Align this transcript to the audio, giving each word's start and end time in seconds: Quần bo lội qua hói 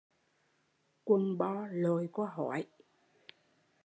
Quần 1.03 1.37
bo 1.37 1.67
lội 1.71 2.09
qua 2.13 2.29
hói 2.35 2.67